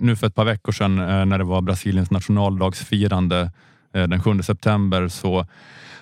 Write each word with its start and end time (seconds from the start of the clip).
nu 0.00 0.16
för 0.16 0.26
ett 0.26 0.34
par 0.34 0.44
veckor 0.44 0.72
sedan 0.72 0.98
eh, 0.98 1.24
när 1.24 1.38
det 1.38 1.44
var 1.44 1.60
Brasiliens 1.60 2.10
nationaldagsfirande 2.10 3.50
eh, 3.94 4.02
den 4.02 4.22
7 4.22 4.42
september 4.42 5.08
så 5.08 5.46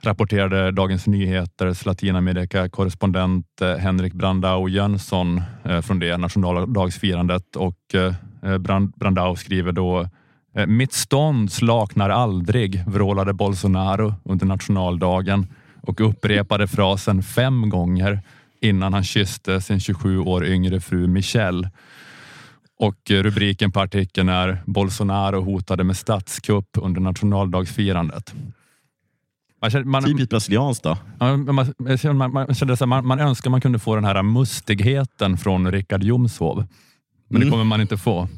rapporterade 0.00 0.70
Dagens 0.70 1.06
Nyheters 1.06 1.86
Latinamerika-korrespondent 1.86 3.60
eh, 3.60 3.76
Henrik 3.76 4.12
Brandao 4.12 4.68
Jönsson 4.68 5.42
från 5.82 5.98
det 5.98 6.16
nationaldagsfirandet 6.16 7.56
och 7.56 7.94
Brandao 8.96 9.36
skriver 9.36 9.72
då 9.72 10.08
mitt 10.66 10.92
stånd 10.92 11.52
slaknar 11.52 12.10
aldrig, 12.10 12.84
vrålade 12.86 13.32
Bolsonaro 13.32 14.14
under 14.24 14.46
nationaldagen 14.46 15.46
och 15.82 16.00
upprepade 16.00 16.68
frasen 16.68 17.22
fem 17.22 17.68
gånger 17.68 18.20
innan 18.60 18.92
han 18.92 19.04
kysste 19.04 19.60
sin 19.60 19.80
27 19.80 20.18
år 20.18 20.46
yngre 20.46 20.80
fru 20.80 21.06
Michelle. 21.06 21.70
Och 22.78 23.10
rubriken 23.10 23.72
på 23.72 23.80
artikeln 23.80 24.28
är 24.28 24.62
Bolsonaro 24.66 25.40
hotade 25.42 25.84
med 25.84 25.96
statskupp 25.96 26.68
under 26.72 27.00
nationaldagsfirandet. 27.00 28.34
Man, 29.84 30.04
Typiskt 30.04 30.30
brasilianskt 30.30 30.84
då. 30.84 30.98
Man, 31.18 31.44
man, 31.44 31.74
man, 32.16 32.32
man, 32.88 33.06
man 33.06 33.20
önskar 33.20 33.50
man 33.50 33.60
kunde 33.60 33.78
få 33.78 33.94
den 33.94 34.04
här 34.04 34.22
mustigheten 34.22 35.36
från 35.38 35.72
Richard 35.72 36.02
Jomshov. 36.02 36.56
Men 37.28 37.36
mm. 37.36 37.46
det 37.46 37.50
kommer 37.50 37.64
man 37.64 37.80
inte 37.80 37.96
få. 37.96 38.28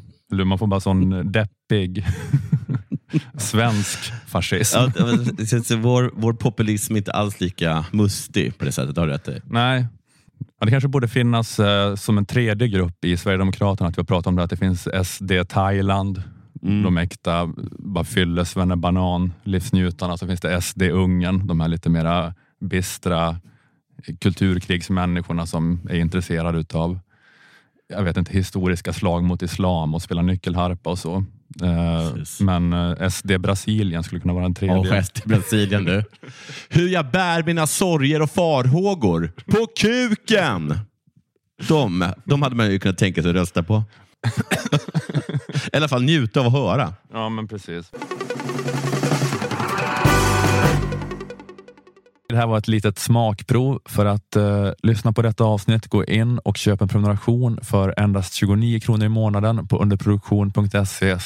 Man 0.45 0.59
får 0.59 0.67
bara 0.67 0.79
sån 0.79 1.31
deppig 1.31 2.05
svensk 3.37 4.13
fascism. 4.27 4.77
Ja, 4.77 4.91
vår, 5.77 6.11
vår 6.15 6.33
populism 6.33 6.93
är 6.93 6.97
inte 6.97 7.11
alls 7.11 7.41
lika 7.41 7.85
mustig 7.91 8.57
på 8.57 8.65
det 8.65 8.71
sättet, 8.71 8.97
har 8.97 9.07
du 9.07 9.13
rätt 9.13 9.27
i. 9.27 9.41
Nej, 9.45 9.85
Ja, 10.59 10.65
det 10.65 10.71
kanske 10.71 10.87
borde 10.87 11.07
finnas 11.07 11.59
eh, 11.59 11.95
som 11.95 12.17
en 12.17 12.25
tredje 12.25 12.67
grupp 12.67 13.05
i 13.05 13.17
Sverigedemokraterna, 13.17 13.89
att 13.89 13.97
vi 13.97 14.01
har 14.01 14.05
pratat 14.05 14.27
om 14.27 14.35
det, 14.35 14.43
att 14.43 14.49
det 14.49 14.57
finns 14.57 14.87
SD 15.03 15.31
Thailand, 15.49 16.23
mm. 16.63 16.83
de 16.83 16.97
äkta 16.97 17.53
bara 17.79 18.03
fylles, 18.03 18.55
banan, 18.55 19.33
livsnjutarna. 19.43 20.17
Så 20.17 20.27
finns 20.27 20.41
det 20.41 20.61
SD 20.61 20.81
Ungern, 20.81 21.47
de 21.47 21.59
här 21.59 21.67
lite 21.67 21.89
mera 21.89 22.33
bistra 22.59 23.37
kulturkrigsmänniskorna 24.19 25.45
som 25.45 25.79
är 25.89 25.95
intresserade 25.95 26.59
utav 26.59 26.99
jag 27.89 28.03
vet 28.03 28.17
inte, 28.17 28.33
historiska 28.33 28.93
slag 28.93 29.23
mot 29.23 29.41
islam 29.41 29.95
och 29.95 30.01
spela 30.01 30.21
nyckelharpa 30.21 30.89
och 30.89 30.99
så. 30.99 31.25
Precis. 31.59 32.39
Men 32.41 32.73
eh, 32.73 33.09
SD 33.09 33.31
Brasilien 33.39 34.03
skulle 34.03 34.21
kunna 34.21 34.33
vara 34.33 34.45
en 34.45 34.53
tredje. 34.53 34.77
Oh, 34.77 35.01
SD 35.01 35.19
Brasilien 35.25 35.85
du. 35.85 36.03
Hur 36.69 36.89
jag 36.89 37.11
bär 37.11 37.43
mina 37.43 37.67
sorger 37.67 38.21
och 38.21 38.31
farhågor 38.31 39.31
på 39.45 39.67
kuken. 39.77 40.79
De, 41.67 42.13
de 42.25 42.41
hade 42.41 42.55
man 42.55 42.71
ju 42.71 42.79
kunnat 42.79 42.97
tänka 42.97 43.21
sig 43.21 43.29
att 43.29 43.35
rösta 43.35 43.63
på. 43.63 43.83
I 45.73 45.77
alla 45.77 45.87
fall 45.87 46.03
njuta 46.03 46.39
av 46.39 46.45
att 46.45 46.53
höra. 46.53 46.93
Ja, 47.13 47.29
men 47.29 47.47
precis. 47.47 47.91
Det 52.29 52.35
här 52.35 52.47
var 52.47 52.57
ett 52.57 52.67
litet 52.67 52.99
smakprov. 52.99 53.79
För 53.85 54.05
att 54.05 54.35
uh, 54.37 54.71
lyssna 54.83 55.13
på 55.13 55.21
detta 55.21 55.43
avsnitt, 55.43 55.87
gå 55.87 56.05
in 56.05 56.39
och 56.39 56.57
köp 56.57 56.81
en 56.81 56.87
prenumeration 56.87 57.59
för 57.63 57.93
endast 57.97 58.33
29 58.33 58.79
kronor 58.79 59.05
i 59.05 59.09
månaden 59.09 59.67
på 59.67 59.77
underproduktion.se 59.77 61.19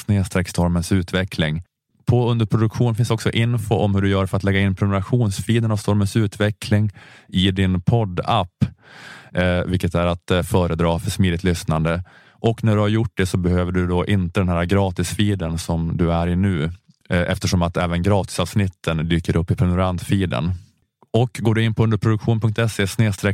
stormens 0.47 0.91
utveckling. 0.91 1.63
På 2.05 2.31
underproduktion 2.31 2.95
finns 2.95 3.11
också 3.11 3.31
info 3.31 3.75
om 3.75 3.95
hur 3.95 4.01
du 4.01 4.09
gör 4.09 4.25
för 4.25 4.37
att 4.37 4.43
lägga 4.43 4.59
in 4.59 4.75
prenumerationsfiden 4.75 5.71
av 5.71 5.77
Stormens 5.77 6.15
utveckling 6.15 6.91
i 7.27 7.51
din 7.51 7.81
poddapp, 7.81 8.65
eh, 9.33 9.63
vilket 9.65 9.95
är 9.95 10.05
att 10.05 10.31
eh, 10.31 10.41
föredra 10.41 10.99
för 10.99 11.11
smidigt 11.11 11.43
lyssnande. 11.43 12.03
Och 12.31 12.63
när 12.63 12.75
du 12.75 12.81
har 12.81 12.87
gjort 12.87 13.11
det 13.13 13.25
så 13.25 13.37
behöver 13.37 13.71
du 13.71 13.87
då 13.87 14.05
inte 14.05 14.39
den 14.39 14.49
här 14.49 14.65
gratisfiden 14.65 15.57
som 15.57 15.97
du 15.97 16.11
är 16.11 16.27
i 16.27 16.35
nu 16.35 16.63
eh, 17.09 17.21
eftersom 17.21 17.61
att 17.61 17.77
även 17.77 18.03
gratisavsnitten 18.03 19.09
dyker 19.09 19.37
upp 19.37 19.51
i 19.51 19.55
prenumerantfiden. 19.55 20.53
Och 21.13 21.39
går 21.41 21.55
du 21.55 21.63
in 21.63 21.73
på 21.73 21.83
underproduktion.se 21.83 22.87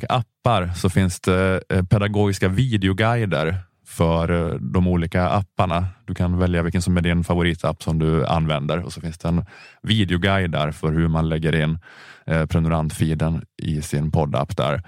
appar 0.09 0.71
så 0.75 0.89
finns 0.89 1.19
det 1.19 1.63
eh, 1.69 1.83
pedagogiska 1.83 2.47
videoguider 2.47 3.68
för 3.99 4.31
eh, 4.31 4.55
de 4.55 4.87
olika 4.87 5.29
apparna. 5.29 5.87
Du 6.05 6.15
kan 6.15 6.39
välja 6.39 6.63
vilken 6.63 6.81
som 6.81 6.97
är 6.97 7.01
din 7.01 7.23
favoritapp 7.23 7.83
som 7.83 7.99
du 7.99 8.25
använder 8.25 8.85
och 8.85 8.93
så 8.93 9.01
finns 9.01 9.17
det 9.17 9.27
en 9.27 9.45
videoguide 9.81 10.51
där 10.51 10.71
för 10.71 10.91
hur 10.91 11.07
man 11.07 11.29
lägger 11.29 11.55
in 11.55 11.79
eh, 12.25 12.45
prenumerantfiden 12.45 13.41
i 13.61 13.81
sin 13.81 14.11
poddapp 14.11 14.57
där. 14.57 14.83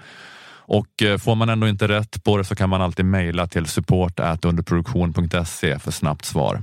Och 0.66 1.02
eh, 1.02 1.18
får 1.18 1.34
man 1.34 1.48
ändå 1.48 1.68
inte 1.68 1.88
rätt 1.88 2.24
på 2.24 2.36
det 2.36 2.44
så 2.44 2.54
kan 2.54 2.68
man 2.68 2.82
alltid 2.82 3.04
mejla 3.04 3.46
till 3.46 3.66
support 3.66 4.20
underproduktion.se 4.44 5.78
för 5.78 5.90
snabbt 5.90 6.24
svar. 6.24 6.62